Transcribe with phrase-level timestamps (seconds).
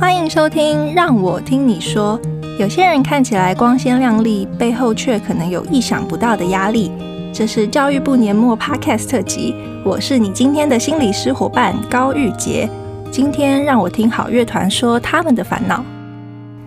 [0.00, 2.20] 欢迎收听《让我听你说》。
[2.58, 6.90] 有些人看起来光鲜亮丽，背后却可能有意想不到的压力。
[7.32, 12.68] 这是教育部年末 Podcast 特辑，我是你今天的心理师伙伴高玉洁。
[13.10, 15.84] 今天让我听好乐团说他们的烦恼。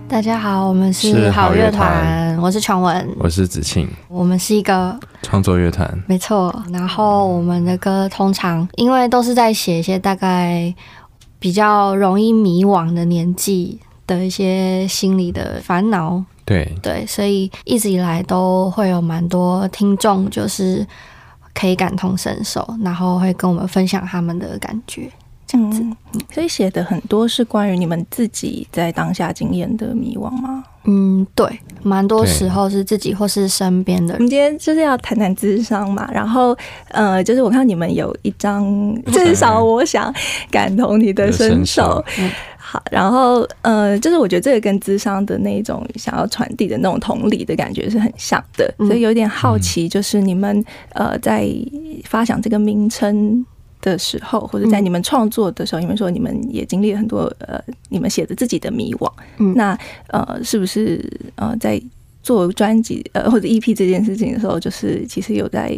[0.08, 6.54] 大家好，我们是好乐团，我是琼文，我是子庆，我们是一个创作乐团，没错。
[6.74, 10.74] 然后我们的歌通常因为都是在写一些大概
[11.42, 20.86] 比较容易迷惘的年纪的一些心理的烦恼，对对，所以一直以来都会有蛮多听众就是
[21.56, 25.12] 可以感同身受，然后会跟我们分享他们的感觉。
[25.52, 25.86] 这样子，
[26.34, 30.64] 所以写的很多是关于你们自己在当下经验的迷惘吗？
[30.86, 31.46] 嗯，对，
[31.84, 34.16] 蛮多时候是自己或是身边的人。
[34.16, 38.66] 我们今天就是要谈谈智商嘛，然后呃，就是我看到你们有一张，
[39.12, 40.14] 至少我想
[40.50, 42.02] 感同你的身受。
[42.58, 51.46] 好，然后呃，就是我觉得这个跟智商的那种想要传递的那种同理的感觉是很像的，所以有点好奇，就是你们呃在
[52.06, 53.46] 发想这个名称
[53.82, 59.12] 的时候，或者在你们创作的时候，你们说你们也经历了很多呃，你们写的自己的迷惘。
[59.40, 61.04] 嗯，那呃，是不是
[61.36, 61.82] 呃，在
[62.24, 65.76] 做专辑呃或者 EP 这件事情的时候，就是其实有在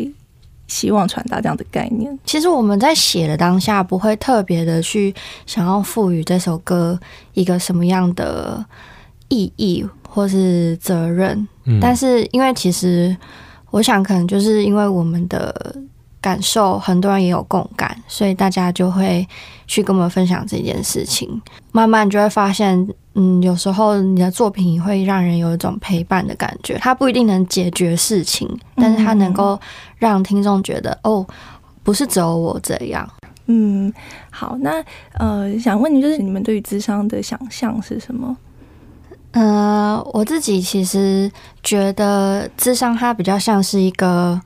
[0.67, 2.17] 希望传达这样的概念？
[2.25, 5.13] 其实我们在写的当下，不会特别的去
[5.45, 6.99] 想要赋予这首歌
[7.33, 8.63] 一个什么样的
[9.29, 11.47] 意义或是责任。
[11.65, 13.15] 嗯，但是因为其实
[13.71, 15.75] 我想，可能就是因为我们的。
[16.23, 19.27] 感受很多人也有共感，所以大家就会
[19.67, 21.29] 去跟我们分享这件事情。
[21.73, 26.77] 慢慢就会发现，嗯，有时候你的作品会让人有一种陪伴的感觉。
[26.77, 29.59] 它不一定能解决事情，但是它能够
[29.97, 31.27] 让听众觉得，哦，
[31.83, 33.05] 不是只有我这样。
[33.47, 33.93] 嗯，
[34.31, 34.81] 好，那
[35.15, 38.37] 呃，想问你，就是你们对于智商的想象是什么？
[39.31, 41.29] 呃，我自己其实
[41.61, 44.39] 觉得智商它比较像是一个。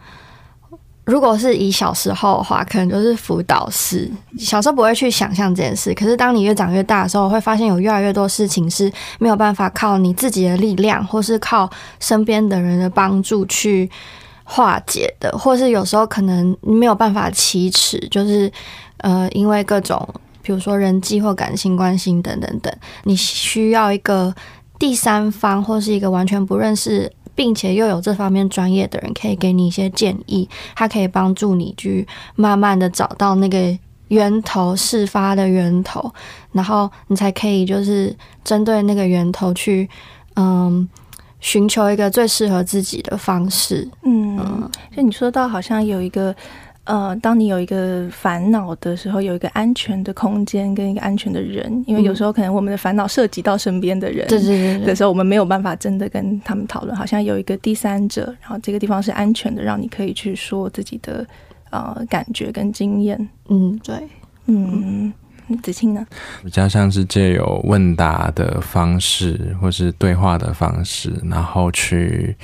[1.08, 4.12] 如果是以小时候的话，可能就是辅导室。
[4.38, 11.70] 小时候不会去想象这件事，可是当你越长越大的时候，会发现有越来越多事情是没有办法靠你自己的力量，或是靠
[12.02, 13.90] 身边的人的帮助去
[14.44, 18.52] 化解的，或是有时候可能没有办法启齿，就是
[18.98, 20.06] 呃，因为各种
[20.42, 22.74] 比如说人际或感情关系等等等，
[23.04, 24.36] 你需要一个
[24.78, 27.10] 第三方或是一个完全不认识。
[27.38, 32.06] 并且又有这方面专业的人可以给你一些建议，他可以帮助你去
[32.36, 33.78] 慢慢的找到那个
[34.08, 36.12] 源头，事发的源头，
[36.52, 39.88] 然后你才可以就是针对那个源头去，
[40.36, 40.90] 嗯，
[41.40, 43.88] 寻求一个最适合自己的方式。
[44.02, 46.36] 嗯，就你说到好像有一个。
[46.88, 61.28] 呃，当你有一个烦恼的时候，有一个安全的空间跟一个安全的人，因为有时候可能我们的烦恼涉及到身边的人，对对对，的时候我们没有办法真的跟他们讨论，好像有一个第三者，然后这个地方是安全的，让你可以去说自己的
[61.72, 63.30] 呃感觉跟经验。
[63.50, 63.96] 嗯，对，
[64.46, 65.14] 嗯，
[65.62, 66.08] 子清呢？
[66.42, 72.38] 比较像是借由问答的方式，或是对话的方式，然后去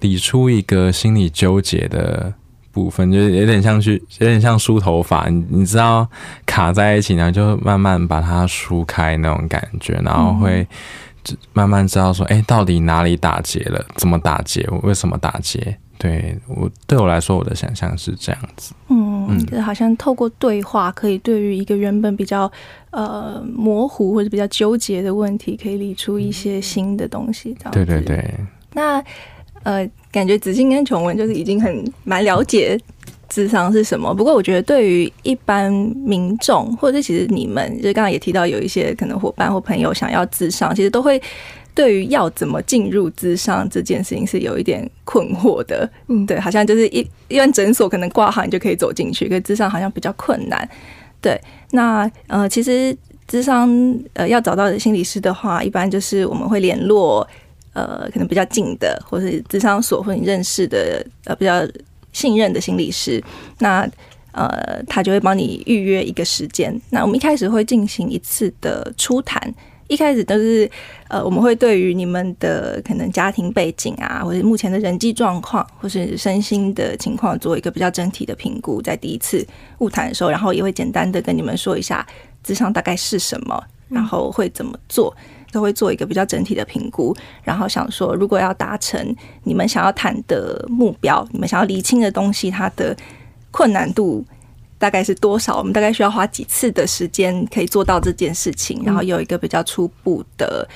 [0.00, 2.34] 理出一个心理纠结的。
[2.76, 6.06] 部分就是有点像去，有点像梳头发，你你知道
[6.44, 10.66] 卡在一起，然后就慢慢把它梳开那种感觉，然后会
[11.54, 13.82] 慢慢知道说，哎、欸，到底哪里打结了？
[13.94, 14.60] 怎么打结？
[14.82, 15.74] 为什么打结？
[15.96, 18.74] 对我对我来说，我的想象是这样子。
[18.90, 22.52] 嗯嗯，就好像透过对话，可以对于一个原本比较
[22.90, 27.56] 呃模糊或者比较纠结的问题，可以理出一些新的东西。
[27.58, 27.82] 这样子。
[27.82, 28.34] 对对对。
[28.74, 29.02] 那。
[29.62, 29.84] 呃，
[30.16, 32.80] 感觉子欣跟琼文就是已经很蛮了解
[33.28, 34.14] 智商是什么。
[34.14, 41.20] 不过，我觉得对于一般民众，或者是其实你们，就是刚刚也提到有一些可能伙伴或朋友想要智商，其实都会
[41.74, 45.86] 对于要怎么进入咨商这件事情是有一点困惑的。
[46.08, 50.66] 嗯，对，好像就是一一般诊所可能挂号你就可以走进去，可是咨商好像比较困难。
[51.20, 51.38] 对，
[51.72, 52.96] 那呃，其实
[53.28, 53.68] 咨商
[54.14, 57.28] 呃要找到心理师的话，一般就是我们会联络。
[57.76, 61.60] 呃，可能比较近的，或是智商所，或你认识的呃比较
[62.10, 63.22] 信任的心理师，
[63.58, 63.86] 那
[64.32, 66.74] 呃他就会帮你预约一个时间。
[66.88, 69.54] 那我们一开始会进行一次的初谈，
[69.88, 70.70] 一开始都是
[71.08, 79.46] 呃我们会对于你们的可能家庭背景啊，或者目前的人际状况，或是身心的情况做一个比较整体的评估，在第一次
[79.80, 82.06] 晤谈的时候，然后也会简单的跟你们说一下
[82.42, 85.14] 智商大概是什么，然后会怎么做。
[85.56, 92.94] 都会做一个比较整体的评估，然后想说，如果要达成你们想要谈的目标，你们想要厘清的东西，它的
[93.50, 94.22] 困难度
[94.78, 95.56] 大概是多少？
[95.56, 100.68] 我们大概需要花几次的时间可以做到这件事情，然后有一个比较初步的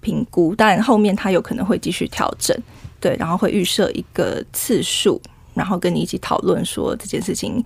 [0.00, 0.54] 评估。
[0.56, 2.56] 但后面他有可能会继续调整，
[3.00, 5.20] 对，然后会预设一个次数，
[5.52, 7.60] 然后跟你一起讨论说这件事情，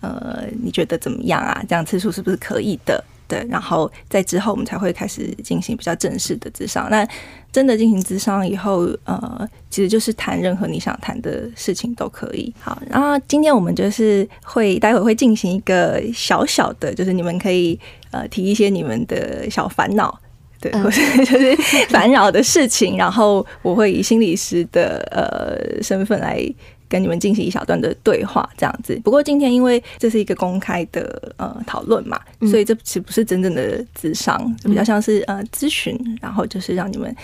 [0.00, 1.62] 呃，你觉得怎么样啊？
[1.68, 3.04] 这样次数是不是可以的？
[3.40, 6.88] 对，然后在之后我们才会开始进行比较正式的咨商。
[6.90, 7.06] 那
[7.52, 12.52] 真的进行咨商以后，呃，其实就是谈任何你想谈的事情都可以。
[12.60, 17.78] 好，然后今天我们就是会待会会进行一个小小的，就是你们可以
[18.10, 20.18] 呃提一些你们的小烦恼，
[20.60, 21.56] 对，或 者就是
[21.88, 26.42] 烦扰的事情，然后我会以心理师的呃身份来。
[26.88, 29.00] 跟你们进行一小段的对话，这样子。
[29.02, 32.20] 不过今天因为这是一个公开的呃讨论嘛，
[32.50, 37.14] 所以这其实不是真正的咨商，比较像是呃咨询，然后就是让你们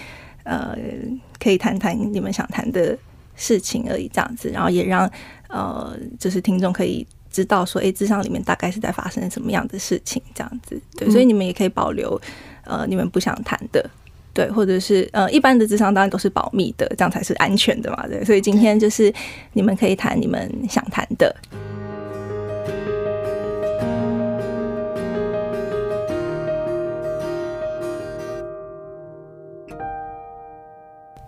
[0.45, 0.77] 呃
[1.39, 2.97] 可以谈谈你们想谈的
[3.37, 4.49] 事情而已，这样子。
[4.49, 5.11] 然后也让
[5.49, 10.81] 呃就是听众可以知道说，哎，智商里面大概是在发生什么样的事情，这样子。
[10.97, 12.21] 对，所以你们也可以保留
[12.65, 13.89] 呃你们不想谈的。
[14.32, 18.06] 对，或者是呃，一般的智商当然都是保密的，这样才是安全的嘛。
[18.06, 19.12] 对，所以今天就是
[19.53, 21.35] 你们可以谈你们想谈的。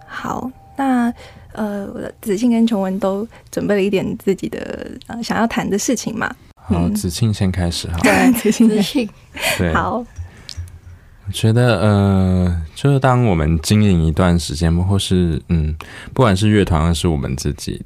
[0.07, 1.13] 好，那
[1.53, 6.33] 呃，我的子庆跟琼文都准备了一点自己的呃想要谈的事情嘛。
[6.55, 7.99] 好，子庆先开始哈。
[8.05, 9.09] 对，子庆，子庆，
[9.59, 10.05] 对，好。
[11.25, 15.75] 我觉得，呃，就是当我们经营一段时间，或是嗯，
[16.13, 17.81] 不管是乐团还是我们自己，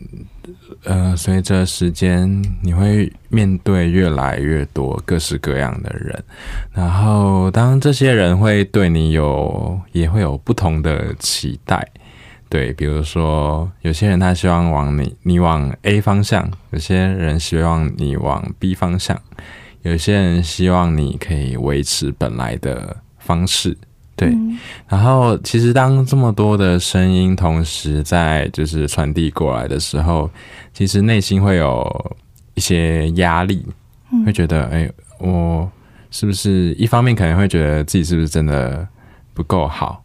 [0.85, 6.25] 呃，随着时间，你会面对越来越多各式各样的人，
[6.73, 11.87] 然后当这些人会对你有，也会有不同的期待，
[12.49, 19.21] 对，比如说有些人他希望往你，你往 A 方向，有些人希望你往 B 方向，
[19.83, 22.97] 有些人希望你可以维持本来的。
[23.26, 23.76] 方式。
[24.19, 24.58] 对，嗯、
[24.88, 30.31] 然后其实当这么多的声音同时在就是传递过来的时候，
[30.73, 32.17] 其实内心会有
[32.55, 33.62] 一些压力，
[34.11, 35.70] 嗯、会觉得哎，我
[36.11, 38.88] 是不是一方面可能会觉得自己是不是真的
[39.34, 40.02] 不够好，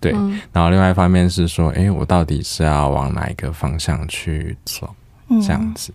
[0.00, 4.92] 对，嗯、然后另外一方面是说，哎，我到底是要往哪一个方向去走，
[5.40, 5.92] 这样子。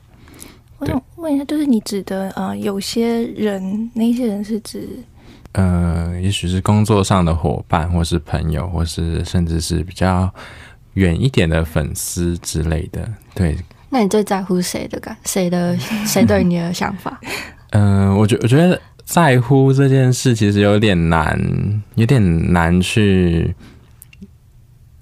[0.77, 4.88] 我想问一下，就是你指的呃，有些人，那些人是指？
[5.54, 10.31] 呃，也许是工作上的伙伴，或是朋友，或是甚至是比较
[10.94, 13.01] 远一点的粉丝之类的。
[13.34, 13.57] 对，
[13.90, 15.18] 那你最在乎谁的感？
[15.25, 15.75] 谁的？
[16.06, 17.19] 谁对你的想法？
[17.72, 23.56] 嗯、 呃，我觉我觉得在乎这件事其实有点难，有点难去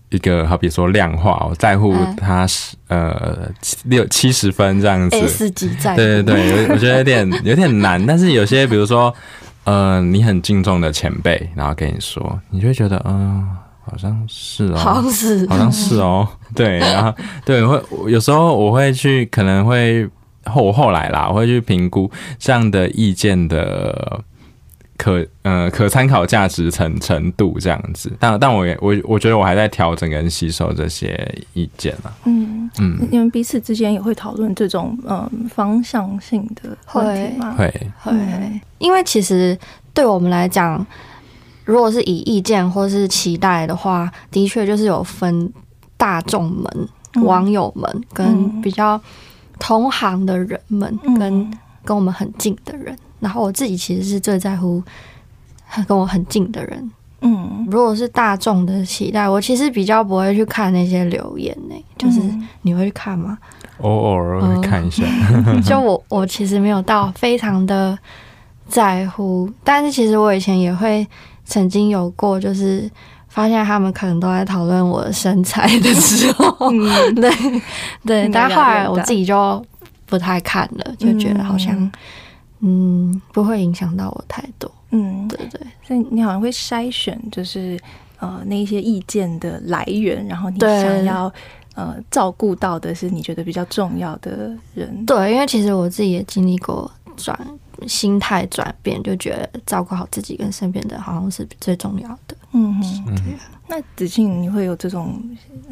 [0.10, 1.46] 一个好比说量化。
[1.50, 3.52] 我在乎他是、嗯、呃
[3.84, 5.98] 六七十分这样子，S 级在乎。
[5.98, 8.04] 对对对，我我觉得有点有点难。
[8.06, 9.14] 但是有些比如说。
[9.68, 13.58] 呃，你很敬重的前辈，然后跟你说，你就会觉得，嗯、呃，
[13.92, 16.26] 好像是哦，好像是，好像是哦，
[16.56, 20.08] 对，然后对，会有时候我会去，可能会
[20.46, 22.10] 后后来啦，我会去评估
[22.40, 24.22] 这样的意见的。
[24.98, 32.12] 可呃可参考价值程程度这样子，但但我也我我觉得我还在调整跟吸收这些意见啊。
[32.26, 37.56] 嗯嗯，你们彼此之间也会讨论这种嗯方向性的问题吗？
[37.58, 37.72] 会
[38.02, 39.58] 会，因为其实
[39.94, 40.86] 对我们来讲，
[41.64, 45.54] 如果是以意见或是期待的话，的确就是有分
[45.96, 49.00] 大众们、嗯、网友们跟比较
[49.60, 52.98] 同行的人们，跟、嗯、跟我们很近的人。
[53.20, 54.82] 然后我自己其实是最在乎
[55.88, 61.76] 跟我很近的人，嗯，如果是大众的期待，我其实比较不会去看那些留言呢。
[61.98, 62.22] 就是
[62.62, 63.38] 你会去看吗？
[63.80, 65.04] 偶尔会看一下。
[65.66, 67.98] 就我我其实没有到非常的
[68.68, 71.06] 在乎，但是其实我以前也会
[71.46, 72.90] 曾经有过，就是
[73.28, 77.32] 发现他们可能都在讨论我的身材的时候，嗯、对
[78.06, 79.64] 对，但后来我自己就
[80.06, 81.76] 不太看了，就觉得好像。
[81.76, 81.92] 嗯，
[83.32, 84.72] 不会影响到我太多。
[84.92, 87.78] 嗯，对对，所以你好像会筛选，就是
[88.20, 91.32] 呃那一些意见的来源，然后你想要
[91.76, 95.06] 呃照顾到的是你觉得比较重要的人。
[95.06, 97.38] 对，因为其实我自己也经历过转
[97.86, 102.37] 心态转变，就觉得照顾好自己跟身边的好像是最重要的。
[102.52, 103.36] 嗯哼，对。
[103.68, 105.22] 那子庆，你会有这种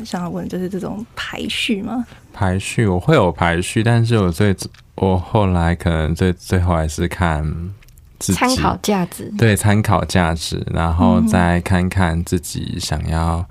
[0.03, 2.05] 想要问，就是这种排序吗？
[2.34, 4.55] 排序，我会有排序，但是我最。
[4.96, 7.44] 我后来可能最最后还是看
[8.17, 13.46] 自己参考价值，对参考价值，然后再看看自己想要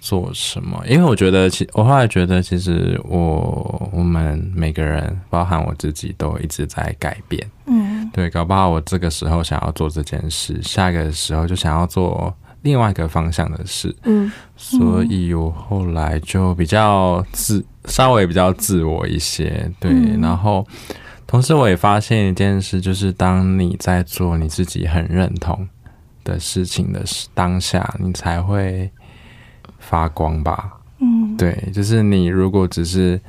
[0.00, 0.82] 做什么？
[0.88, 7.46] 因为我觉得，其我后来觉得，其实我我们每个人，包含我自己，都一直在改变。
[7.66, 12.34] 嗯，对，搞不好我这个时候想要做这件事，下一个时候就想要做
[12.66, 13.94] 另外一个方向的事。
[14.02, 19.70] 嗯，所以我后来就比较自，稍微比较自我一些。
[19.78, 20.66] 对，嗯、然后
[21.28, 25.66] 同时我也发现一件事，就是当你在做你自己很认同
[26.24, 27.04] 的事情的
[27.34, 28.90] 当下，你才会
[29.78, 30.72] 发光吧？
[30.98, 33.20] 嗯，对，就是你如果只是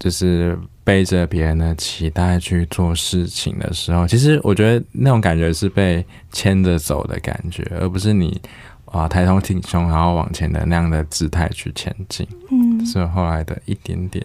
[0.00, 0.58] 就是
[0.90, 8.40] 背着别人的期待去做事情的时候，其实我觉得那种感觉是被牵着走的感觉，而不是你
[8.86, 12.26] 啊抬头挺胸然后往前的那样的姿态去前进。
[12.50, 14.24] 嗯，是后来的一点点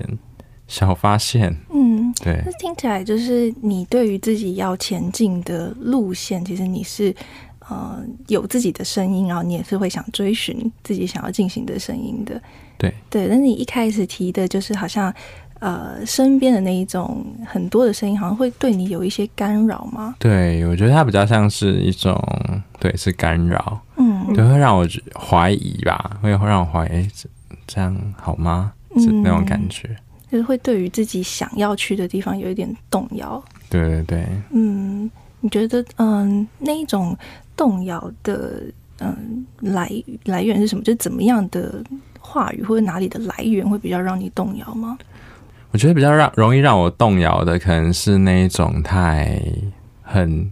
[0.68, 1.56] 小发现。
[1.72, 7.16] 嗯，对，那听起来就是你对于自己要前进的路线，其实你是。
[7.68, 12.40] 呃，有自己的声音，然后你也是会想追寻自己想要进行的声音的。
[12.78, 15.12] 对对，但是你一开始提的就是好像
[15.66, 20.16] 呃身边的那一种很多的声音，好像会对你有一些干扰吗？
[20.20, 22.16] 对，我觉得它比较像是一种，
[22.80, 23.80] 对，是干扰。
[23.98, 27.08] 嗯，对，会让我怀疑吧，会让我怀疑，
[27.66, 28.74] 这样好吗？
[28.98, 29.98] 是那种感觉，嗯，
[30.32, 33.44] 就是会对于自己想要去的地方有一点动摇。
[33.70, 37.18] 对对对，嗯，你觉得嗯那一种。
[37.58, 38.64] 动摇的
[39.00, 39.90] 嗯来
[40.26, 40.84] 来源是什么？
[40.84, 41.82] 就是怎么样的
[42.20, 44.98] 话语或者哪里的来源会比较让你动摇吗？
[45.76, 49.42] 我觉得比较让容易让我动摇的，可能是那一种太
[50.02, 50.50] 很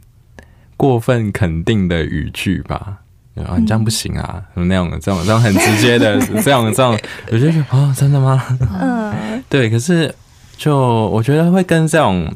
[0.75, 2.97] 过分肯定的语句吧。
[3.35, 6.99] 啊，你这样不行啊，什么那种这种这种很直接的 这种这种，
[7.31, 8.45] 我觉得哦，真的吗？
[8.81, 9.69] 嗯，对。
[9.69, 10.13] 可是
[10.57, 10.77] 就
[11.07, 12.29] 我觉得会跟这种。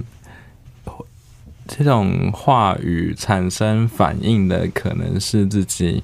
[1.68, 6.02] 这种话语产生反应的，可能是自己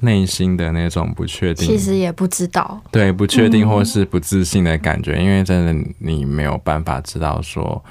[0.00, 7.82] 内心的那种不确定，其实也不知道，对，不确定或是不自信的感觉，嗯、因为真的你没有办法知道说，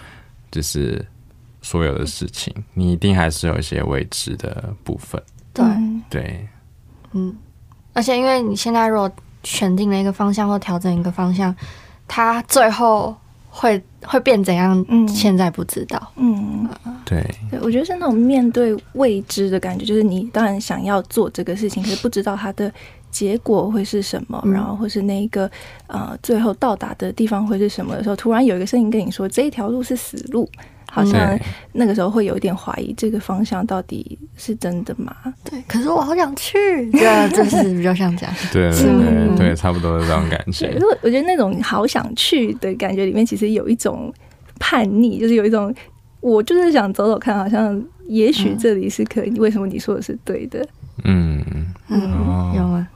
[0.52, 1.06] 就是
[1.62, 5.22] 所有的事情，你一定还是有一些未知的部分，
[5.54, 5.66] 对。
[6.10, 6.48] 对，
[7.14, 7.36] 嗯，
[7.94, 9.12] 而且因为你现在如果
[9.44, 11.56] 选定了一个方向或调整一个方向，
[12.08, 13.16] 它最后。
[13.58, 14.86] 会会变怎样？
[14.90, 16.12] 嗯，现在不知道。
[16.18, 16.68] 嗯，
[17.06, 22.70] 对，对，我觉得是那种面对未知的感觉，就是你当然想要做这个事情，可是不知道它的
[23.10, 25.50] 结果会是什么，嗯、然后或是那一个
[25.88, 30.50] 呃最后到达的地方会是什么的时候，突然有一个声音跟你说这一条路是死路。
[30.96, 31.38] 好像
[31.74, 35.14] 那个时候会有一点怀疑，这个方向到底是真的吗？
[35.44, 36.58] 对，可是我好想去，
[36.92, 38.34] 对啊，就是比较像这样。
[38.50, 40.74] 对对对对，差不多是这种感觉。
[40.80, 44.10] 我我觉得那种好想去的感觉里面，其实有一种
[44.58, 45.76] 叛逆，就是有一种
[46.22, 49.32] 我就是想走走看，好像也许这里是可以。
[49.38, 50.66] 为什么你说的是对的？
[51.04, 51.44] 嗯
[51.90, 52.00] 嗯，
[52.56, 52.88] 有吗？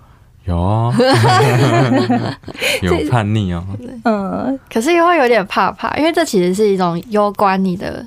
[0.49, 0.93] 有啊，
[2.81, 3.63] 有叛逆哦。
[4.03, 8.05] 嗯，可是又会有点怕怕，因为这其实是一种攸关你的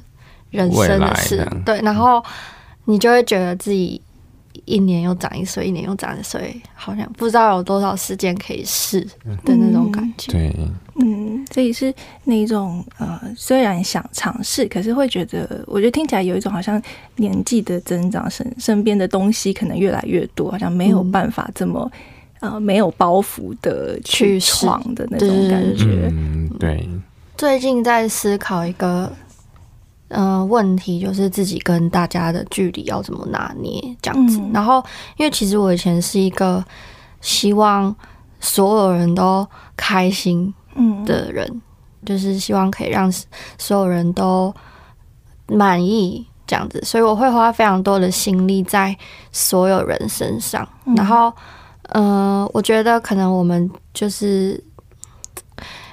[0.50, 1.46] 人生的事。
[1.64, 2.22] 对，然后
[2.86, 4.00] 你就会觉得自己
[4.64, 9.00] 一年又长一岁，一年又长一岁，好像不知道有多少时间可以试
[9.44, 10.32] 的那种感觉。
[10.32, 10.54] 对，
[10.96, 11.94] 嗯，所以是
[12.24, 16.80] 那种呃，虽然想尝试，可是会觉得，我觉得听起来有一种好像
[17.16, 21.90] 年纪的增长，身身边的东西可能越来越多，好像没有办法这么。
[22.42, 26.10] 呃，没有包袱的去闯的那种感觉。
[26.12, 26.88] 嗯，对。
[27.36, 29.12] 最近在思考一个
[30.08, 34.40] 呃问题，就是自己跟大家的距离要怎么拿捏这样子。
[34.40, 34.84] 嗯、然后，
[35.16, 36.64] 因为其实我以前是一个
[37.20, 37.94] 希望
[38.40, 39.46] 所有人都
[39.76, 40.52] 开心
[41.06, 41.62] 的人，嗯、
[42.04, 43.08] 就是希望可以让
[43.56, 44.52] 所有人都
[45.46, 48.96] 满意这样子，所以我会花非常多的心力在
[49.30, 51.32] 所有人身上，嗯、然后。
[51.90, 54.62] 嗯、呃，我觉得可能我们就是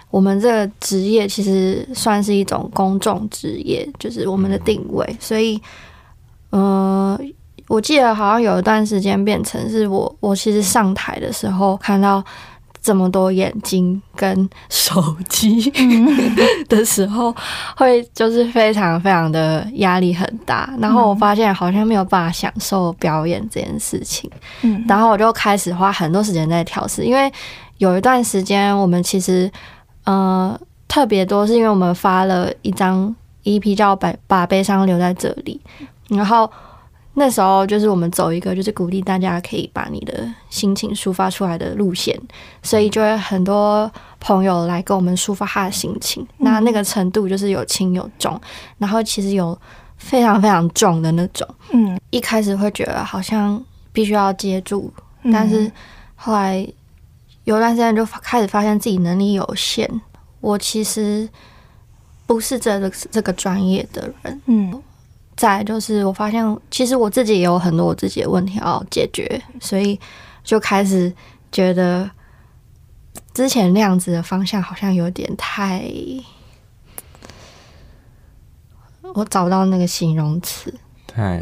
[0.10, 5.18] 我们这个职业其实算是一种公众职业，就是我们的定位。
[5.20, 5.62] 所以，
[6.52, 7.20] 嗯、呃，
[7.68, 12.24] 我记得好像有一段时间变成是我，我其实上台的时候看到。
[12.82, 15.72] 这么多眼睛跟手机
[16.70, 17.36] 的时候，
[17.76, 20.74] 会就是非常非常的压力很大。
[20.80, 24.30] 然后我发现好像没有办法享受表演这件事情。
[24.62, 27.32] 嗯，然后我就开始花很多时间在调试，因为
[27.78, 29.52] 有一段时间我们其实
[30.06, 30.58] 呃
[30.88, 35.60] 特别多，是因为我们发了一张 EP 叫《把把悲伤留在这里》，
[36.18, 36.50] 然后。
[37.20, 42.18] 那时候就是我们走一个，就是鼓励大家可以把你的心情抒发出来的路线，
[42.64, 46.26] 所以就会很多朋友来跟我们抒发他的心情。
[46.38, 48.40] 那那个程度就是有轻有重，
[48.78, 49.60] 然后其实有
[49.98, 51.46] 非常非常重的那种。
[51.72, 53.62] 嗯，一开始会觉得好像
[53.92, 54.90] 必须要接住，
[55.34, 55.70] 但是
[56.16, 56.66] 后来
[57.44, 59.90] 有段时间就开始发现自己能力有限，
[60.40, 61.28] 我其实
[62.26, 64.42] 不是这个这个专业的人。
[64.46, 64.82] 嗯，
[65.40, 69.98] 再来就是我发现，其实我自己也有很多我自己的问题要解决，所以
[70.44, 71.10] 就开始
[71.50, 72.12] 觉得
[73.34, 75.82] 之前那样子的方向好像有点太，
[79.14, 80.74] 我找不到那个形容词，
[81.08, 81.42] 太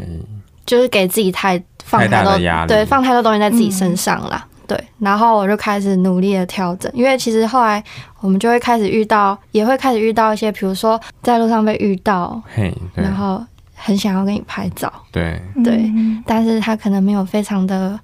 [0.64, 4.46] 就是给自己太放太太多大的压力对，放太多东西在自己身上了。
[4.46, 7.82] 嗯对，然后我就开始努力的调整，因为其实后来
[8.20, 12.38] 我们就会开始遇到，也会开始遇到一些，比如说在路上被遇到，
[12.94, 13.42] 然后
[13.78, 17.98] 很想要跟你拍照，对，对，嗯但是他可能没有非常的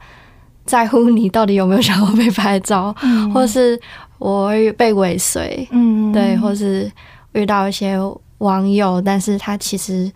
[0.64, 3.30] 在乎你到底有没有想要被拍照，嗯。
[3.32, 3.78] 或是
[4.18, 6.12] 我被尾随，嗯。
[6.12, 6.90] 对，或是
[7.32, 7.98] 遇到一些
[8.38, 10.10] 网友，但是他其实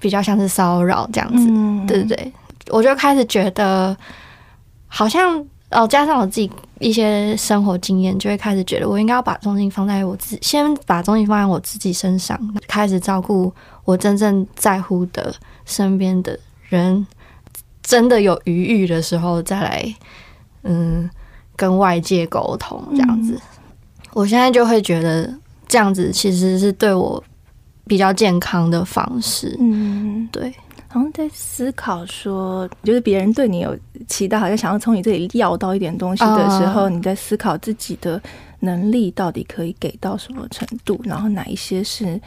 [0.00, 1.86] 比较像是骚扰这样子，嗯。
[1.86, 2.32] 对对对，
[2.70, 3.96] 我就开始觉得
[4.88, 5.44] 好像。
[5.74, 13.50] 哦，加上我自己一些生活经验，就会开始觉得我应该要把重心放在我自己，先把重心放在我自己身上，开始照顾
[13.84, 15.34] 我真正在乎的
[15.64, 17.06] 身边的人。
[17.84, 19.94] 真的有余裕的时候，再来
[20.62, 21.10] 嗯
[21.56, 23.36] 跟外界沟通这样子。
[24.12, 25.28] 我现在就会觉得
[25.66, 27.22] 这样子其实是对我
[27.84, 29.56] 比较健康的方式。
[29.58, 30.54] 嗯，对。
[30.92, 38.22] 然后在思考说，就是别人对你有期待，好像想要从你这里要到一点东西的时候，uh, 你在思考自己的
[38.60, 42.20] 能力到底可以给到什么程度，然后哪一些是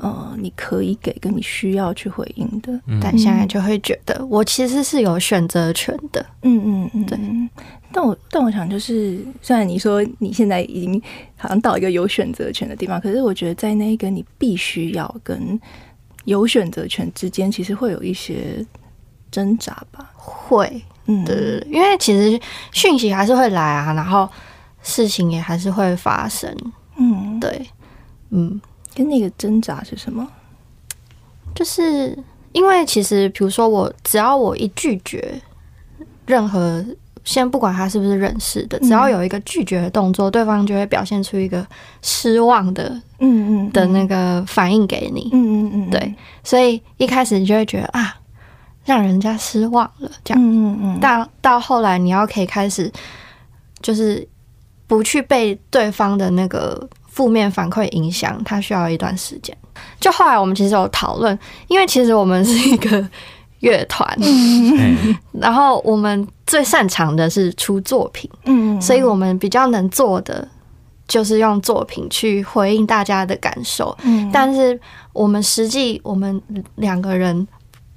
[0.00, 2.72] 呃你可以给跟你需要去回应的。
[2.86, 6.24] 嗯、但现在就会觉得我其实是有选择权的。
[6.42, 7.18] 嗯嗯嗯，对。
[7.92, 11.00] 但我但我想就是，虽然你说你现在已经
[11.36, 15.60] 好像到一个有选择权的地方，可是我觉得在那个你必须要跟。
[16.26, 18.64] 有选择权之间，其实会有一些
[19.30, 20.10] 挣扎吧？
[20.14, 20.70] 会，
[21.06, 22.38] 嗯，对对对，因为其实
[22.72, 24.28] 讯息还是会来啊，然后
[24.82, 26.54] 事情也还是会发生，
[26.98, 27.66] 嗯，对，
[28.28, 28.60] 嗯，
[28.94, 30.26] 跟那个挣扎是什么？
[31.54, 32.16] 就是
[32.52, 35.40] 因为其实，比如说我只要我一拒绝
[36.26, 36.84] 任何。
[37.22, 41.64] 先不管他是不是认识的，只要有一个拒绝的动作，嗯、对方就会表现出一个
[42.00, 48.16] 失望的，嗯嗯的那个反应给你，嗯嗯嗯，对，所以一开始你就会觉得啊，
[48.86, 52.90] 让人家失望了，这样，嗯嗯，到到后来你要可以开始，
[53.82, 54.26] 就是
[54.86, 59.54] 不去被对方的那个负面反馈影响，它需要一段时间。
[60.00, 63.06] 就后来我们其实有讨论，因为其实我们是一个。
[63.60, 70.48] 乐团，嗯、然后我们最擅长的是出作品，嗯，所以我们比较能做的
[71.06, 74.80] 就是用作品去回应大家的感受，嗯，但是
[75.12, 76.40] 我们实际我们
[76.76, 77.46] 两个人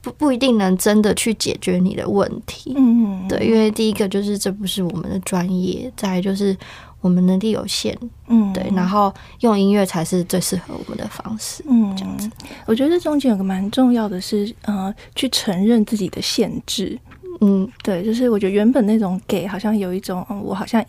[0.02, 6.54] 不不一定能真的去解决你的问题，嗯，对，因为第一个就是这不是我们的专业，再就是。
[7.04, 7.96] 我们能力有限，
[8.28, 12.32] 嗯，对，然后用音乐才是最适合我们的方式，嗯，这样子。
[12.66, 16.98] 我觉得这中间有个蛮重要的是，呃，去承认自己的限制，
[17.42, 20.82] 嗯，对，就是我觉得原本那种给好像有一种，嗯，我好像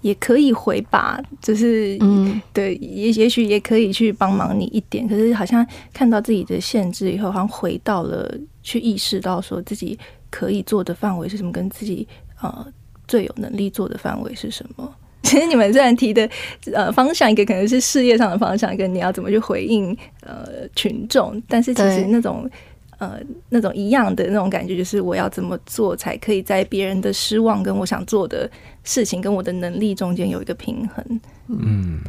[0.00, 8.28] 也可以回吧，就是，嗯，对，也也许也可以去帮忙你一点，可是好像看到自己的限制以后，好像回到了
[8.64, 9.96] 去意识到说自己
[10.28, 12.08] 可以做的范围是什么，跟自己
[12.40, 12.66] 呃
[13.06, 14.92] 最有能力做的范围是什么。
[15.32, 16.28] 其实你们虽然提的
[16.74, 22.50] 呃方向，一个可能是事业上的方向，跟你要怎么去回应呃群众，但是其实那种
[22.98, 28.50] 呃那种一样的那种感觉，就是我要怎么做才可以在别人的失望跟我想做的
[28.82, 31.20] 事情跟我的能力中间有一个平衡。
[31.46, 32.00] 嗯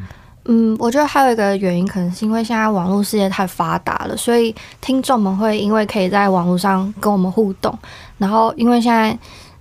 [0.46, 7.78] 嗯，我觉得还有一个原因，可能是因为现在网络世界太发达了，所以听众们会因为可以在网络上跟我们互动，
[8.18, 9.18] 然后因为现在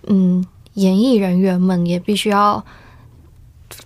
[0.09, 0.43] 嗯
[0.75, 2.65] 演艺人员们也必须要。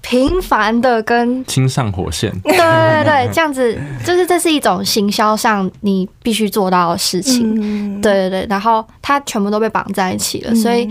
[0.09, 10.89] 频繁的跟亲上火线， 对对对，这样子就是这是一种行销上你必须做到的事情，嗯、对对对，然后它全部都被绑在一起了，嗯、所以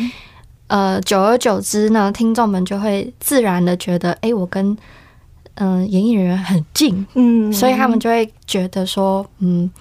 [0.68, 4.78] 呃，久而久之呢，听众们就会自然的觉得，哎，我跟
[5.54, 9.72] 嗯、呃、演艺人员很近，嗯，所以他们就会觉得说，嗯，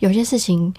[0.00, 0.74] 有些事情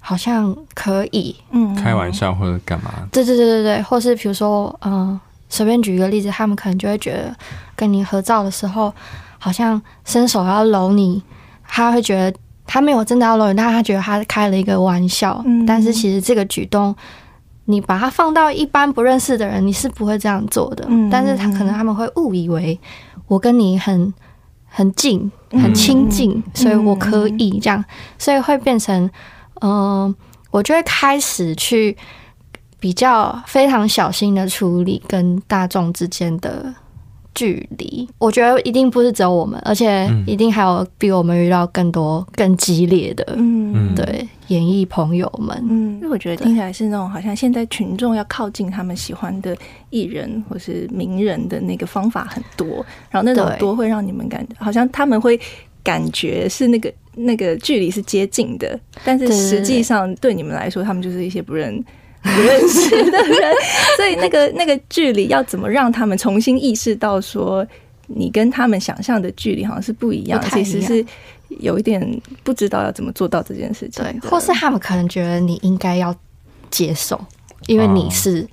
[0.00, 5.20] 好像可以，嗯，开玩笑或者干嘛，对对对对对，或是比如说，嗯、呃。
[5.54, 7.32] 随便举一个例子，他们可能就会觉得
[7.76, 8.92] 跟你合照的时候，
[9.38, 11.22] 好像伸手要搂你，
[11.68, 12.36] 他会觉得
[12.66, 15.40] 他没有真的要搂你，但他觉得他开了一个玩笑。
[15.46, 16.92] 嗯、但是其实这个举动，
[17.66, 20.84] 你把它放到一般不认识的人，你是不会这样做的。
[20.88, 22.76] 嗯、但是他可能他们会误以为
[23.28, 24.12] 我跟你很
[24.66, 27.84] 很近、很亲近，嗯、所以我可以这样，
[28.18, 29.08] 所以会变成，
[29.60, 30.14] 嗯、呃，
[30.50, 31.96] 我就会开始去。
[32.84, 36.70] 比较非常小心的处理跟大众之间的
[37.34, 49.56] 距离，我觉得一定不是只有我们，而且一定还有比我们遇到更多更激烈的，嗯，对，演艺朋友们，嗯，因为我觉得听起来是那种好像现在群众要靠近他们喜欢的
[49.88, 55.40] 艺人或是名人的那个方法很多，然后那种多会让你们感觉好像他们会
[55.82, 61.82] 感觉是那个那个距离是接近的，但是实际上对你们来说，他们就是一些不认。
[62.34, 63.54] 不认识的人，
[63.98, 67.64] 所以那个那个距离要怎么让他们重新意识到说，
[68.06, 71.04] 你跟他们想象的距离好像是不一样，其实是
[71.60, 72.00] 有一点
[72.42, 74.02] 不知道要怎么做到这件事情。
[74.02, 76.16] 对，或是他们可能觉得你应该要
[76.70, 77.22] 接受，
[77.66, 78.48] 因为你是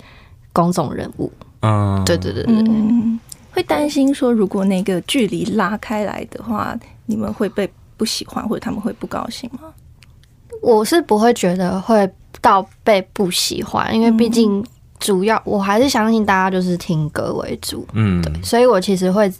[0.51, 1.31] 公众人物。
[1.61, 3.17] 嗯，对对对对，嗯，
[3.51, 9.73] 会担心说，如果那个距离拉开来的话，你们会被不喜欢，或者他们会不高兴吗？
[10.61, 12.11] 我是不会觉得会。
[12.41, 14.63] 到被不喜欢，因为毕竟
[14.99, 19.31] 主要我还是相信大家就是听歌为主，嗯，对，所以我其实会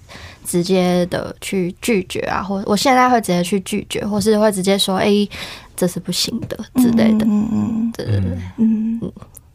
[0.46, 5.30] 直接的去拒绝啊，或我现在会直接去拒绝，或是会直接说，哎、欸，
[5.76, 9.00] 这是不行的之类的，嗯嗯，对对对，嗯。
[9.02, 9.12] 嗯，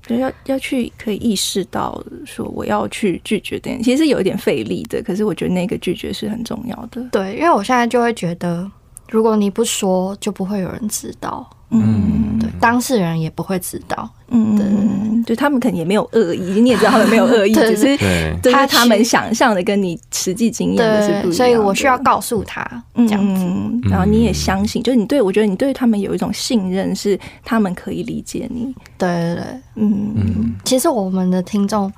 [0.06, 8.70] 就要要去可以意识到说我要去拒绝的，其实有一点费力的，可是我觉得那个拒绝是很重要的，对，因为我现在就会觉得，
[9.08, 11.48] 如果你不说，就不会有人知道。
[11.70, 17.96] 嗯，对，当事人也不会知道，嗯，对，就他们可能也没有恶意，你也知道他们没有恶意， 只是
[18.40, 22.62] 他他们想象的跟你实际经验的是不一样，所以我需要告诉他
[22.94, 23.44] 这样子，
[23.90, 31.92] 然后你也相信，就是你对我觉得你对他们有一种信任，是他们可以理解你，对对对，嗯，其实我们的听众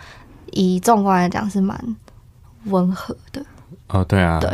[0.52, 1.78] 以纵观来讲是蛮
[2.64, 3.44] 温和的，
[3.88, 4.50] 哦，对啊，对，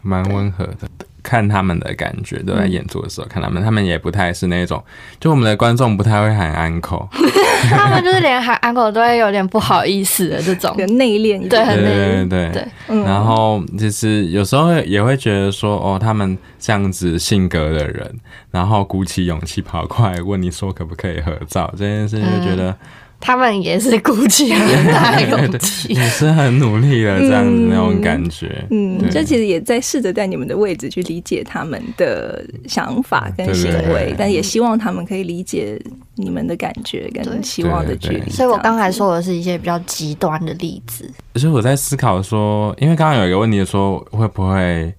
[0.00, 0.88] 蛮温和的。
[1.28, 4.82] 看他们的感觉，都在演出的时候、嗯、看他们，他们也不太是那种，
[5.20, 7.06] 就我们的观众不太会喊 uncle，
[7.68, 13.02] 他们就是连喊 uncle 都会有点不好意思的这种，很内敛，对，很内敛，对对对。
[13.04, 18.18] 然后就是有时候也会觉得说，哦，他们这样子性格的人，
[18.50, 22.70] 然后鼓起勇气跑过来问你说可不可以合照，这件事情就觉得。
[22.70, 22.76] 嗯
[23.20, 28.64] 他们也是鼓起很大勇气，也是很努力的这样子那种感觉。
[28.70, 35.80] 嗯，就其实也在试着在你们的位置去理解他们的想法跟行为，但也希望他们可以理解
[36.14, 38.30] 你们的感觉跟希望的距离。
[38.30, 41.10] 所以我刚才说的是一些比较极端的例子。
[41.34, 44.94] 其实我在思考说，因为刚刚有一个问题说，会不会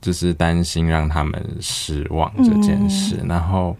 [0.00, 3.16] 就是担心让他们失望这件事？
[3.28, 3.76] 然后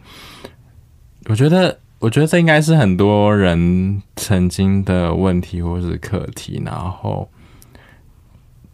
[1.25, 1.79] 我觉得。
[2.05, 7.27] 我觉得这应该是很多人曾经的问题或是课题，然后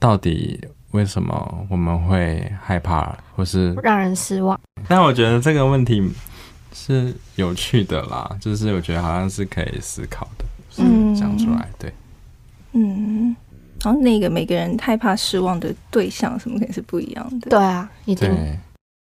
[0.00, 4.58] 到底为什么我们会害怕或是让人失望？
[4.88, 6.02] 但我觉得这个问题
[6.72, 10.44] 是有趣的啦，就是我觉得好像是可以思考的，
[10.78, 11.92] 嗯，讲出来，对，
[12.72, 13.36] 嗯，
[13.84, 18.28] 然后那个每个人害怕失望的对象什么肯定是不一样的，对啊，一定。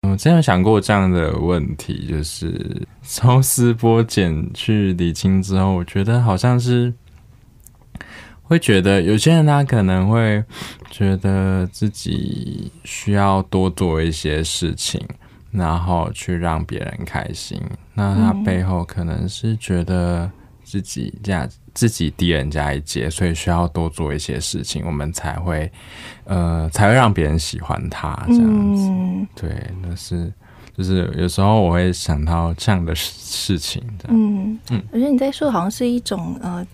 [0.03, 6.93] 我之前有想过这样的问题，就是抽丝剥茧去理清之后，我觉得好像是
[8.41, 10.43] 会觉得有些人他可能会
[10.89, 15.05] 觉得自己需要多做一些事情，
[15.51, 17.61] 然后去让别人开心。
[17.93, 20.31] 那他背后可能是觉得
[20.63, 21.47] 自己这样。
[21.79, 25.71] 自己低人家一截，所以需要多做一些事情，我们才会，
[26.25, 28.83] 呃，才会让别人喜欢他这样子。
[28.89, 29.49] 嗯、对，
[29.81, 30.29] 那是
[30.75, 34.09] 就是有时候我会想到这样的事情的。
[34.09, 36.67] 嗯嗯，而且你在说好像是一种呃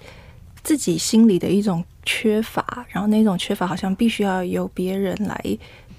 [0.64, 5.40] 自己心里的一种缺乏，然后那种缺乏好像必须要由别人来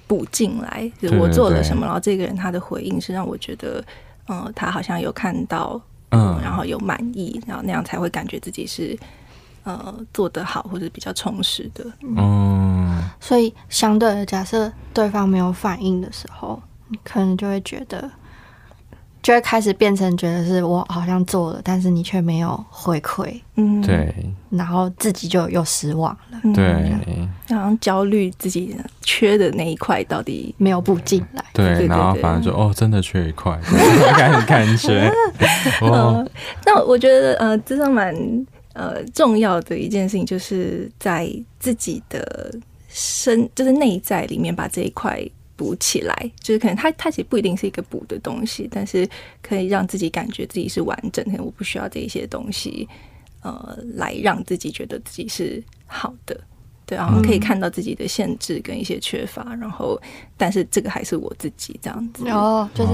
[0.09, 0.91] 补进来。
[1.01, 3.85] 就是、我做了什么，然后这个人他的回应是让我觉得，
[4.27, 5.81] 呃，他好像有看到。
[6.11, 8.99] 嗯，然后有满意，然后那样才会感觉自己是
[9.65, 11.85] 呃做得好或者比较充实的。
[12.03, 18.11] 嗯，所以相对的，假设对方没有反应的时候，你可能就会觉得。
[19.27, 24.15] 就会开始变成觉得是我好像做了，但是你却没有回馈，嗯，对，
[24.51, 26.95] 然后自己就又失望了，对，
[27.49, 33.59] 然后焦虑自己缺的那一块到底没有补进来，对，然后反而说哦，真的缺一块，
[34.17, 35.11] 感感觉。
[35.83, 36.25] 哦，
[36.65, 38.15] 那我觉得呃，这是蛮
[38.75, 42.55] 呃重要的一件事情，就是在自己的
[42.89, 45.21] 身，就是内在里面把这一块。
[45.57, 49.09] 补起来，就是可能它它其实不一定是一个补的东西，但是
[49.41, 51.43] 可以让自己感觉自己是完整的。
[51.43, 52.87] 我不需要这一些东西，
[53.43, 56.39] 呃，来让自己觉得自己是好的。
[56.87, 60.01] 对，然后可以看到自己的限制跟一些缺乏，然后
[60.37, 62.29] 但是这个还是我自己这样子。
[62.31, 62.93] 哦，就是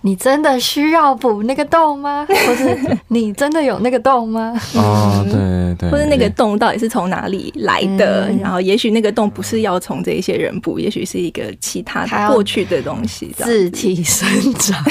[0.00, 2.26] 你真的需要补那个洞吗？
[2.28, 4.60] 或是你真的有那个洞吗？
[4.74, 8.28] 哦，对对，或者那个洞到底是从哪里来的？
[8.28, 14.84] 嗯、然后也许那个洞不是要从这一些人补，也许是一个其他的过去的东西，自体生长。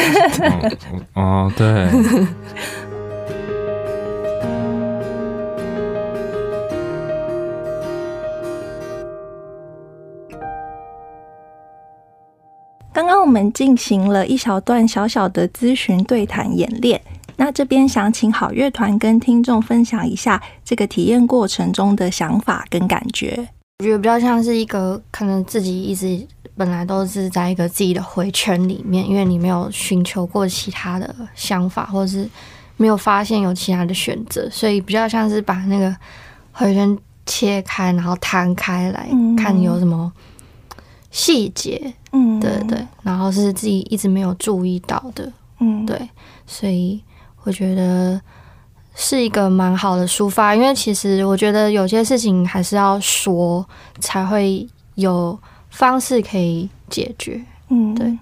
[1.15, 1.67] 哦，对。
[13.27, 16.99] 我们进行了一小段小小的咨询对谈演练，
[17.35, 23.49] 那这边想请好乐团跟听众分享一下这个体验过程中的想法跟感觉。
[23.79, 32.29] 我觉得比较像是一个可能自己一直本来都是在一个自己的回圈里面，因为你没有寻求过其他的想法，或者是
[32.77, 35.93] 没有发现有其他的选择，所以比较像是把那个
[36.53, 40.09] 回圈切开，然后摊开来看有什么。
[41.09, 46.09] 细节，嗯，对对，然后是自己一直没有注意到的，嗯，对，
[46.47, 46.99] 所以
[47.43, 48.19] 我觉得
[48.95, 53.63] 是一个蛮好的抒发，因为其实我觉得有些事情还是要说
[53.99, 55.37] 才会有
[55.69, 58.17] 方式可以解决，嗯，对，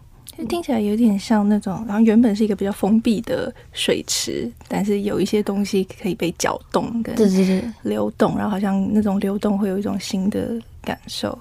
[0.48, 11.38] 听起来有点像那种，然后原本是一个比较封闭的水池，但是有一些东西可以被搅动，跟对对对，流动，然后好像那种流动会有一种新的感受。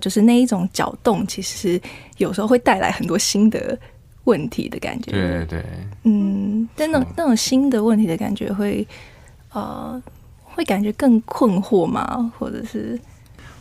[0.00, 1.78] 就是那一种搅动，其实
[2.16, 3.78] 有时候会带来很多新的
[4.24, 5.10] 问题的感觉。
[5.10, 5.64] 对对对，
[6.04, 8.86] 嗯，但那种那种新的问题的感觉会，
[9.52, 10.02] 呃，
[10.42, 12.32] 会感觉更困惑吗？
[12.38, 12.98] 或者是？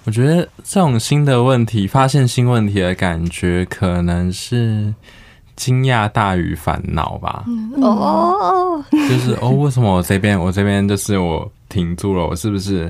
[0.06, 4.94] 我觉得这种新的问题，发现新问题的感觉，可能是
[5.58, 7.44] 惊讶大于烦恼吧。
[7.82, 12.26] 哦，就是哦，为什么我这边我这边就是我停住了？
[12.26, 12.90] 我是不是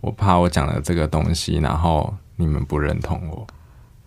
[0.00, 2.10] 我怕我讲了这个东西，然后？
[2.38, 3.46] 你们不认同我，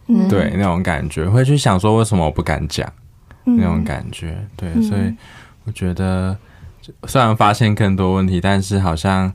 [0.08, 2.92] 嗯、对那种感觉，会去想说为什么我不敢讲、
[3.46, 5.14] 嗯、那种感觉，对，嗯、所以
[5.66, 6.36] 我觉得
[7.08, 9.32] 虽然发现更多问题，但是好像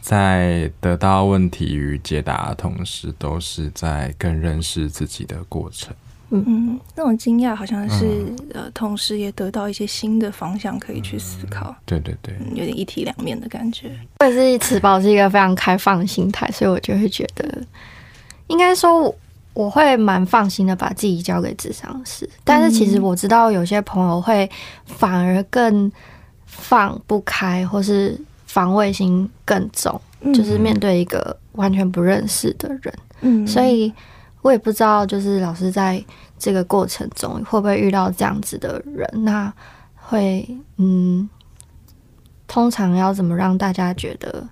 [0.00, 5.94] 在得到问题与解答的同时，都是在更认识自己的过程。
[6.30, 6.44] 嗯。
[6.44, 11.70] 嗯，那种惊讶好像是、嗯、呃，同时也得到一些新的方向可以去思考。
[11.70, 13.90] 嗯、对对对、嗯，有点一体两面的感觉。
[14.18, 17.62] 我也是持保持一个非常开放的心态，所以我就会觉得。
[18.52, 19.12] 应该说，
[19.54, 24.48] 我会蛮放心的把自己交给智商师，但是其实我知道有些朋友会
[24.84, 25.90] 反而更
[26.44, 29.98] 放不开，或是防卫心更重，
[30.34, 32.94] 就是面对一个完全不认识的人。
[33.22, 33.90] 嗯，所以
[34.42, 36.04] 我也不知道，就是老师在
[36.38, 39.08] 这个过程中会不会遇到这样子的人？
[39.24, 39.50] 那
[39.94, 41.26] 会，嗯，
[42.46, 44.46] 通常要怎么让大家觉得？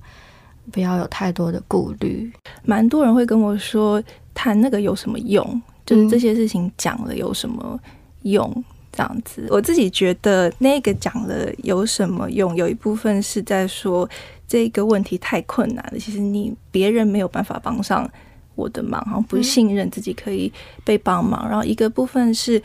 [0.71, 2.33] 不要有太多的顾虑。
[2.65, 4.03] 蛮多人会跟我说，
[4.33, 5.61] 谈那个有什么用？
[5.85, 7.79] 就是这些事情讲了有什么
[8.23, 8.65] 用？
[8.93, 12.57] 这样子，我自己觉得那个讲了有什么用？
[12.57, 14.09] 有一部分是在说
[14.49, 18.11] 这个问题太困难了，其实你别人没有办法帮上
[18.57, 20.53] 我的忙，好像不信任自己可以
[20.85, 21.49] 被帮忙。
[21.49, 22.61] 然后一个部分是，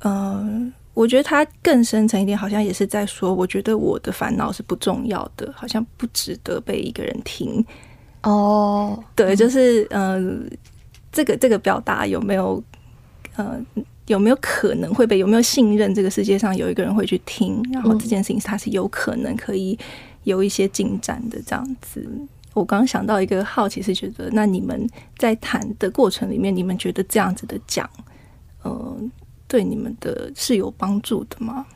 [0.00, 0.72] 嗯、呃。
[0.98, 7.64] 我觉得他更深层一点，好像也是在说，我觉得我的烦恼是不重要的，好像不值得被一个人听。
[8.24, 10.56] 哦，对，就是嗯、呃，
[11.12, 12.60] 这个这个表达有没有
[13.36, 13.64] 呃
[14.08, 19.78] 有没有可能会被有没有信任这个世界上有一个人会去听，然后这件事情他是有可能可以
[20.24, 22.04] 有一些进展的这样子。
[22.54, 24.84] 我刚刚想到一个好奇，是觉得那你们
[25.16, 27.88] 在谈的过程里面，你们觉得这样子的讲，
[28.64, 28.98] 嗯、呃。
[29.48, 31.66] 对你们的是有帮助的吗？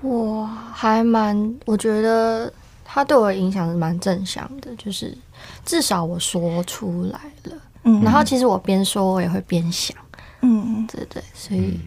[0.00, 2.52] 我还蛮，我觉得
[2.84, 5.12] 他对我的影响是蛮正向的，就是
[5.64, 9.96] 至少我说出来了，嗯，然后其实我边说我也会边想，
[10.42, 11.80] 嗯，对对，所以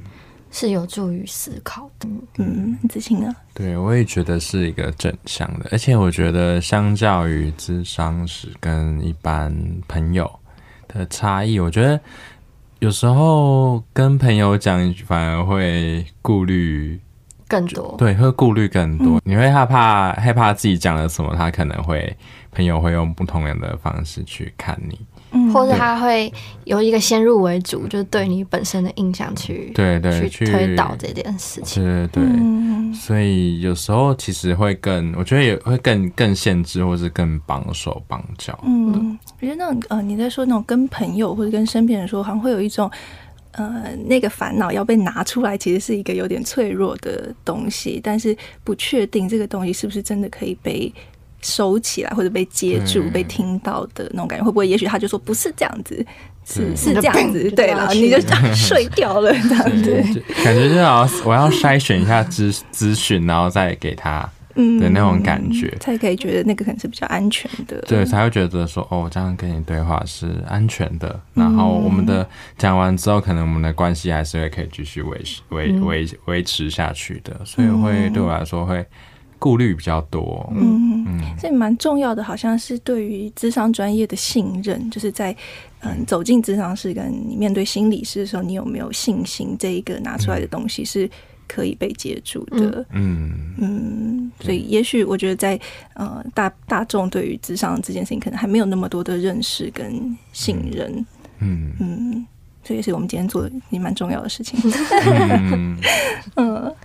[0.52, 3.34] 是有助于思考的，嗯，子晴呢？
[3.54, 9.56] 对，我也觉得是一个正向的，而且我觉得相较于智商是跟一般
[9.88, 10.30] 朋友
[10.90, 11.98] 的差异，我觉得。
[12.82, 17.00] 有时候跟朋友讲，反而会顾虑
[17.48, 17.94] 更多。
[17.96, 19.20] 对，会顾虑更多。
[19.20, 22.18] 嗯、你会害怕，害怕自己讲了什么，他可能会
[22.52, 25.00] 朋友会用不同样的方式去看你。
[25.32, 26.32] 嗯，或者他会
[26.66, 32.24] 有一个先入为主，就是对你本身的印象去对对去推导这件事情，对对。
[32.24, 38.60] 对，嗯、所以有时候其实会更，我觉得也会更更限制，或是更绑手绑脚。
[38.64, 42.92] 嗯，我觉得那种呃，你在说那种跟朋友或者跟身边人说，好像会有一种
[43.54, 50.94] 呃，那个烦恼要被拿出来，其实是一个有点脆弱的东西，但是不确定这个东西是不是真的可以被
[51.42, 53.10] 收起来或者被接住、对。
[53.12, 54.68] 被听到的那种感觉，会不会？
[54.68, 56.06] 也许他就说不是这样子，
[56.46, 71.20] 是是这样子，就对了，你就这样 睡掉了，这样对子，就感觉就要我要筛选一下资资讯，然后再给他嗯的那种感觉，才可以觉得那个可能是比较安全的，对，才会觉得说哦，这样跟你对话是安全的。
[71.34, 72.28] 然后我们的
[72.58, 78.86] 讲完之后，可能我们的关系还是会可以继续维持维维维持下去的，所以会对我来说会
[79.42, 80.48] 顾虑比较多。
[80.56, 81.04] 嗯。
[81.08, 85.36] 嗯，所以蛮重要的，好像是对于智商专业的信任，就是在
[85.80, 91.10] 嗯走进智商室跟你面对心理师的时候，你有没有信心这一个拿出来的东西是
[91.48, 92.86] 可以被接住的？
[92.92, 93.56] 嗯。
[93.58, 95.60] 嗯，所以也许我觉得在
[95.96, 101.04] 呃大大众对于智商这件事情，可能还没有那么多的认识跟信任。
[101.40, 101.74] 嗯。
[101.80, 102.28] 嗯，
[102.64, 104.60] 这也是我们今天做的也蛮重要的事情。
[105.04, 105.78] 嗯，
[106.38, 106.76] 嗯，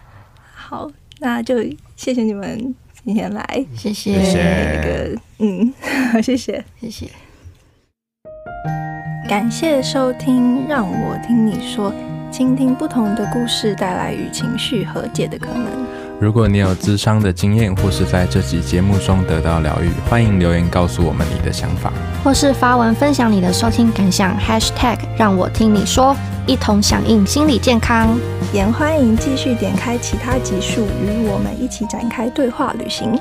[0.54, 1.62] 好，那就
[1.96, 2.74] 谢谢你们
[3.04, 5.72] 今天来，谢谢谢谢那个，嗯，
[6.22, 7.08] 谢谢，谢谢。
[9.28, 11.92] 感谢收听，让我听你说，
[12.30, 16.05] 倾听不同的故事，带来与情绪和解的可能。
[16.18, 21.92] 如果你有咨商的经验，或是在这集节目中得到疗愈，欢迎留言告诉我们你的想法，
[22.24, 28.18] 或是发文分享你的收听感想，#hashtag 让我听你说，一同响应心理健康。
[28.50, 33.18] 也欢迎继续点开其他集数，与我们一起展开对话旅行。